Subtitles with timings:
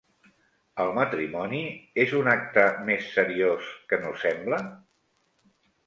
[0.85, 1.59] El matrimoni,
[2.05, 4.65] és un acte més seriós que no sembla?